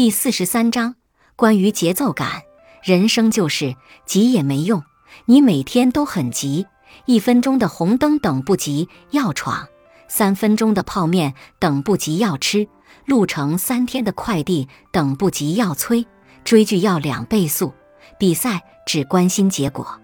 [0.00, 0.94] 第四十三章
[1.36, 2.40] 关于节奏感。
[2.82, 4.82] 人生就是急也没用，
[5.26, 6.64] 你每天都很急，
[7.04, 9.68] 一分钟的红灯等不及要闯，
[10.08, 12.66] 三分钟的泡面等不及要吃，
[13.04, 16.06] 路程三天的快递等不及要催，
[16.44, 17.74] 追剧要两倍速，
[18.18, 20.00] 比赛只关心结果。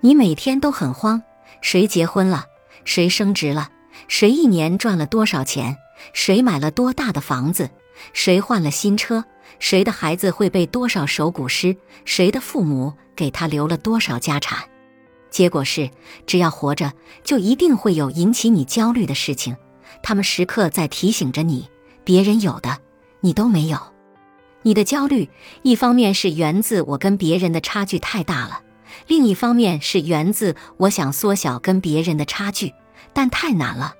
[0.00, 1.22] 你每天都很慌，
[1.60, 2.46] 谁结婚了？
[2.84, 3.68] 谁升职了？
[4.08, 5.76] 谁一年赚了多少钱？
[6.12, 7.70] 谁买了多大的房子？
[8.12, 9.24] 谁换了新车？
[9.58, 11.76] 谁的孩子会背多少首古诗？
[12.04, 14.58] 谁的父母给他留了多少家产？
[15.30, 15.90] 结果是，
[16.26, 19.56] 只要活着，就一定会有引起你焦虑的事情。
[20.02, 21.68] 他们时刻在提醒着你，
[22.04, 22.78] 别人有的，
[23.20, 23.78] 你都没有。
[24.62, 25.28] 你的焦虑，
[25.62, 28.62] 一方面是源自我跟别人的差距太大了，
[29.06, 32.72] 另一方面是源自我想缩小跟别人的差距，
[33.12, 33.94] 但太难了。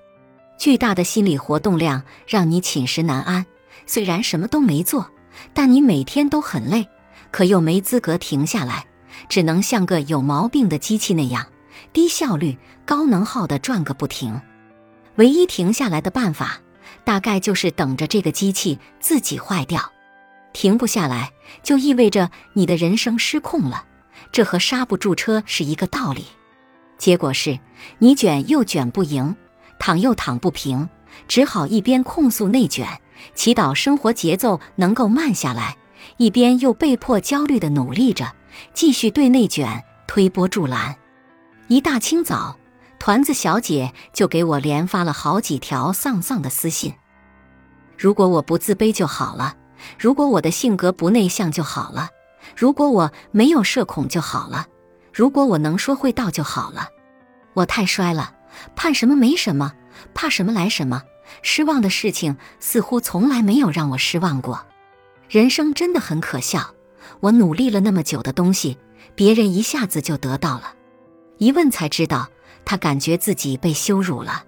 [0.61, 3.47] 巨大的心理活动量让你寝食难安。
[3.87, 5.11] 虽然什么都没做，
[5.55, 6.87] 但你每天都很累，
[7.31, 8.85] 可又没资格停下来，
[9.27, 11.47] 只能像个有毛病的机器那样，
[11.95, 14.39] 低效率、高能耗的转个不停。
[15.15, 16.61] 唯一停下来的办法，
[17.05, 19.91] 大概就是等着这个机器自己坏掉。
[20.53, 21.33] 停不下来，
[21.63, 23.87] 就意味着你的人生失控了，
[24.31, 26.27] 这和刹不住车是一个道理。
[26.99, 27.59] 结果是，
[27.99, 29.35] 你卷又卷不赢，
[29.81, 30.89] 躺又躺不平，
[31.27, 32.87] 只好一边控诉内卷。
[33.35, 35.77] 祈祷生活节奏能够慢下来，
[36.17, 38.33] 一边又被迫焦虑地努力着，
[38.73, 40.95] 继续对内卷推波助澜。
[41.69, 42.57] 一大清早，
[42.99, 46.95] 团子小姐就给我连发了好几条丧丧的私信。
[47.99, 49.55] 如果我不自卑就好了，
[49.99, 52.09] 如果我的性格不内向就好了，
[52.57, 54.67] 如果我没有社恐就好了，
[55.13, 56.89] 如果我能说会道就好了。
[57.53, 58.33] 我太衰了，
[58.77, 59.73] 盼什么没什么，
[60.15, 61.03] 怕什么来什么。
[61.43, 64.67] 失望的事情似乎从来没有让我失望过，
[65.29, 66.75] 人生真的很可笑。
[67.21, 68.79] 我努力了那么久的东西，
[69.15, 70.75] 别人一下子就得到了。
[71.39, 72.29] 一问才知道，
[72.65, 74.45] 他感觉自己被羞辱了。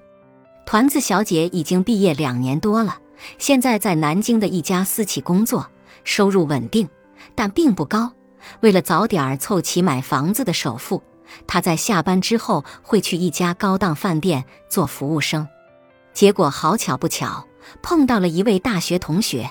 [0.67, 2.99] 团子小姐已经毕业两年多了，
[3.39, 5.71] 现在在南京的一家私企工作，
[6.05, 6.89] 收入稳定，
[7.35, 8.13] 但并不高。
[8.61, 11.03] 为了早点凑齐买房子的首付，
[11.47, 15.47] 她在下班之后会去一家高档饭店做服务生。
[16.13, 17.47] 结果好巧不巧，
[17.83, 19.51] 碰到了一位大学同学。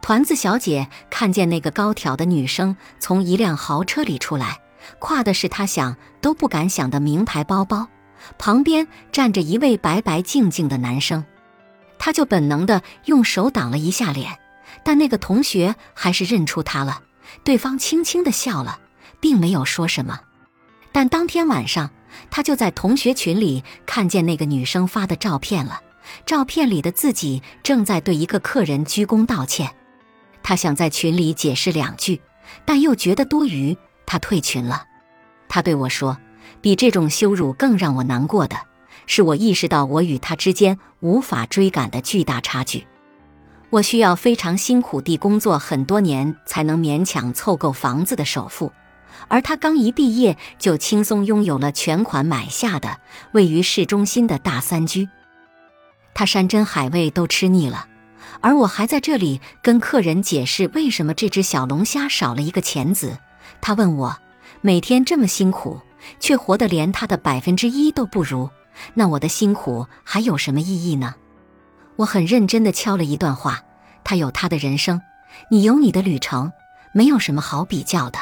[0.00, 4.60] 团子小姐看见那个高挑的女生从一辆豪车里出来，
[4.98, 7.86] 挎的是她想都不敢想的名牌包包，
[8.38, 11.24] 旁边站着一位白白净净的男生，
[11.98, 14.38] 她就本能的用手挡了一下脸，
[14.84, 17.02] 但那个同学还是认出她了。
[17.44, 18.78] 对方轻轻的笑了，
[19.20, 20.20] 并没有说什么。
[20.92, 21.90] 但当天晚上。
[22.28, 25.80] 他就在同学群里看见那个女生发的照片了，
[26.26, 29.70] 照片里的自己正在对一个客人鞠躬道歉。
[30.42, 32.20] 他想在群里解释两句，
[32.64, 34.84] 但又觉得多余，他退群了。
[35.48, 36.18] 他对我说
[36.60, 38.56] ：“比这种羞辱更让我难过的
[39.06, 42.86] 是，我意识到我与他之间无法追赶的巨大差距。
[43.70, 48.72] 我需要非常辛苦地工作很多年，才能勉强凑够房子的首付。”
[49.28, 52.98] 而他刚一毕业，就轻松拥有了全款买下的
[53.32, 55.08] 位于市中心的大三居。
[56.14, 57.86] 他山珍海味都吃腻了，
[58.40, 63.18] 而我还在这里跟客人解释为什么这只小龙虾少了一个钳子。
[63.60, 64.16] 他问我，
[64.60, 65.80] 每天这么辛苦，
[66.18, 68.50] 却活得连他的百分之一都不如，
[68.94, 71.14] 那我的辛苦还有什么意义呢？
[71.96, 73.62] 我很认真地敲了一段话：
[74.04, 75.00] 他有他的人生，
[75.50, 76.52] 你有你的旅程，
[76.92, 78.18] 没有什么好比较的。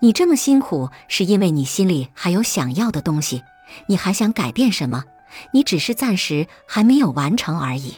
[0.00, 3.42] 你这么辛苦，是因为你心里还有想要的东西，
[3.86, 5.04] 你还想改变什么？
[5.52, 7.94] 你只是暂时还没有完成而已。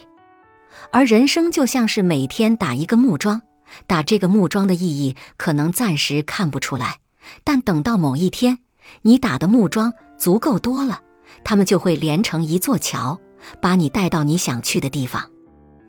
[0.91, 3.41] 而人生就像是每天打一个木桩，
[3.85, 6.97] 打这个木桩的意义可能暂时看不出来，
[7.43, 8.59] 但等到某一天，
[9.03, 11.01] 你打的木桩足够多了，
[11.43, 13.19] 它们就会连成一座桥，
[13.61, 15.29] 把你带到你想去的地方。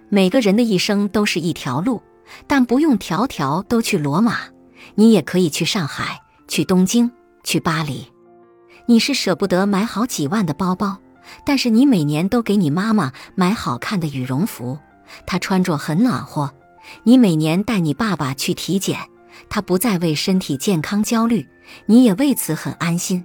[0.08, 2.02] 每个人的一生都是一条路，
[2.46, 4.40] 但不用条条都去罗马。
[4.94, 7.10] 你也可以去上海，去东京，
[7.44, 8.06] 去巴黎。
[8.86, 10.98] 你是舍不得买好几万的包包，
[11.44, 14.78] 但是你每年都给你妈妈买好看的羽绒服，
[15.26, 16.52] 她穿着很暖和。
[17.04, 18.98] 你每年带你爸爸去体检，
[19.48, 21.46] 他不再为身体健康焦虑，
[21.86, 23.24] 你也为此很安心。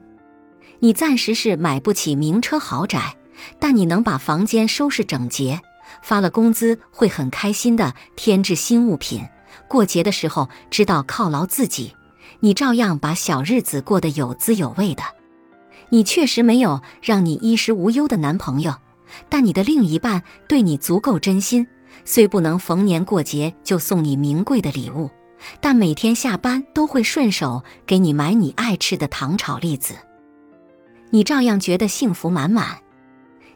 [0.79, 3.15] 你暂时是买不起名车豪宅，
[3.57, 5.61] 但你能把房间收拾整洁，
[6.03, 9.23] 发了工资会很开心的添置新物品。
[9.67, 11.95] 过节的时候知道犒劳自己，
[12.39, 15.03] 你照样把小日子过得有滋有味的。
[15.89, 18.73] 你确实没有让你衣食无忧的男朋友，
[19.29, 21.67] 但你的另一半对你足够真心，
[22.03, 25.09] 虽不能逢年过节就送你名贵的礼物，
[25.61, 29.93] 但每天下班都会顺手给你买你爱吃的糖炒栗子，
[31.11, 32.79] 你照样觉得幸福满满。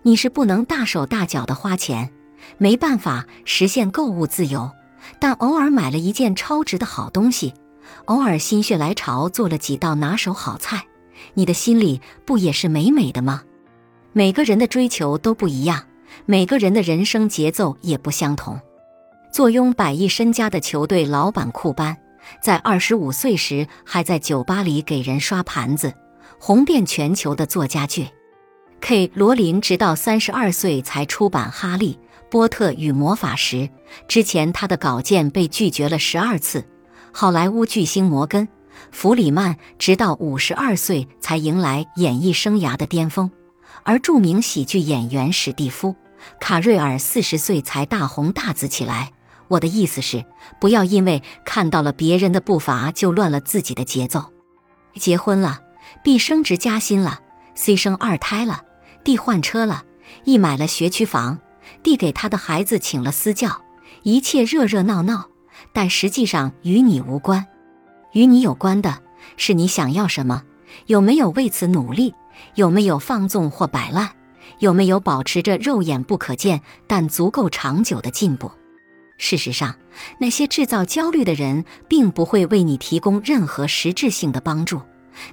[0.04, 2.12] 你是不能大手大脚的花钱，
[2.58, 4.72] 没办法实现购物自由，
[5.20, 7.54] 但偶尔买了一件超值的好东西，
[8.06, 10.86] 偶尔心血来潮做了几道拿手好菜，
[11.34, 13.44] 你的心里不也是美美的吗？
[14.14, 15.86] 每个人的追求都不一样，
[16.26, 18.60] 每个人的人生节奏也不相同。
[19.32, 21.96] 坐拥百亿身家的球队老板库班，
[22.42, 25.94] 在二十五岁时还在酒吧里给人刷盘子，
[26.40, 28.08] 红遍全球的作家剧。
[28.82, 32.00] K 罗琳直到三十二岁才出版《哈利
[32.30, 33.58] 波特与魔法石》，
[34.08, 36.66] 之前他的稿件被拒绝了十二次。
[37.12, 38.48] 好莱坞巨星摩根·
[38.92, 43.32] 弗里曼直到五十二岁才迎来演艺生涯的巅峰，
[43.84, 45.90] 而著名喜剧演员史蒂夫·
[46.40, 49.12] 卡瑞尔四十岁才大红大紫起来。
[49.48, 50.24] 我的意思是，
[50.62, 54.32] 不要因为看到了别人的步伐就乱了自己的节奏。
[54.96, 55.62] 结婚了
[56.04, 57.22] ，B 升职加薪了
[57.56, 58.62] ，C 生二胎了。
[59.04, 59.84] D 换车了
[60.26, 61.40] ，E 买了学区房
[61.84, 63.62] 递给他的孩子请了私教，
[64.04, 65.30] 一切热热闹闹，
[65.74, 67.46] 但实际上与你无关。
[68.14, 69.00] 与你有关的
[69.38, 70.44] 是你想要什么，
[70.88, 72.14] 有没有为此努力，
[72.56, 74.10] 有没有放纵或摆烂，
[74.60, 78.52] 有没有保持着肉眼不可见但足够长久的进步。
[79.18, 79.76] 事实上，
[80.20, 84.82] 那些制造焦虑的人，并不会为你提供任何实质性的帮助。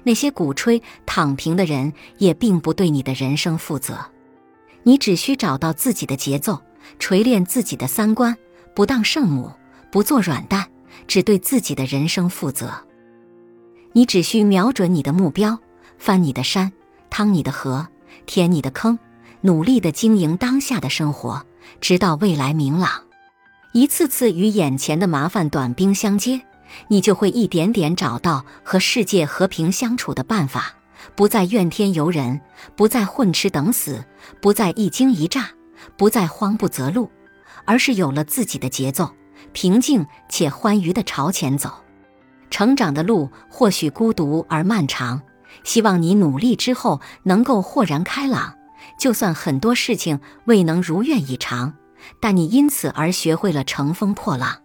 [0.03, 3.97] 那些鼓吹躺平的人也并不对你的人生负责，
[4.87, 6.61] 你只需找到自己的节奏，
[6.97, 8.37] 锤炼自己的三观，
[8.73, 9.51] 不当圣母，
[9.91, 10.65] 不做软蛋，
[11.09, 12.71] 只对自己的人生负责。
[13.91, 15.59] 你只需瞄准你的目标，
[15.97, 16.71] 翻你的山，
[17.09, 17.85] 趟你的河，
[18.25, 18.97] 填你的坑，
[19.41, 21.45] 努力的经营当下的生活，
[21.81, 22.89] 直到未来明朗，
[23.73, 26.43] 一次次与眼前的麻烦短兵相接。
[26.87, 30.75] 你就会一点点找到和世界和平相处的办法，
[31.15, 32.41] 不再怨天尤人，
[32.75, 34.03] 不再混吃等死，
[34.41, 35.49] 不再一惊一乍，
[35.97, 37.09] 不再慌不择路，
[37.65, 39.11] 而是有了自己的节奏，
[39.51, 41.71] 平静且欢愉地朝前走。
[42.49, 45.21] 成长的路或许孤独而漫长，
[45.63, 48.53] 希望你努力之后能够豁然开朗。
[48.97, 51.73] 就算很多事情未能如愿以偿，
[52.21, 54.61] 但你因此而学会了乘风破浪。